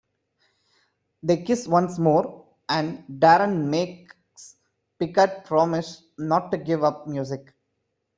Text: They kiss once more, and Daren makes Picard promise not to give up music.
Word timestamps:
They 1.21 1.43
kiss 1.43 1.67
once 1.67 1.99
more, 1.99 2.47
and 2.67 3.03
Daren 3.19 3.65
makes 3.69 4.55
Picard 4.97 5.45
promise 5.45 6.01
not 6.17 6.49
to 6.53 6.57
give 6.57 6.83
up 6.83 7.05
music. 7.05 7.53